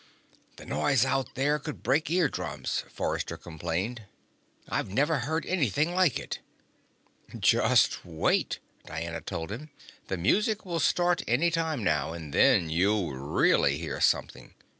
"The 0.55 0.65
noise 0.65 1.05
out 1.05 1.35
there 1.35 1.59
could 1.59 1.83
break 1.83 2.09
eardrums," 2.09 2.83
Forrester 2.91 3.37
complained. 3.37 4.05
"I've 4.67 4.89
never 4.89 5.19
heard 5.19 5.45
anything 5.45 5.93
like 5.93 6.17
it." 6.17 6.39
"Just 7.37 8.03
wait," 8.03 8.57
Diana 8.87 9.21
told 9.21 9.51
him. 9.51 9.69
"The 10.07 10.17
music 10.17 10.65
will 10.65 10.79
start 10.79 11.21
any 11.27 11.51
time 11.51 11.83
now 11.83 12.13
and 12.13 12.33
then 12.33 12.67
you'll 12.71 13.13
really 13.13 13.77
hear 13.77 14.01
something." 14.01 14.55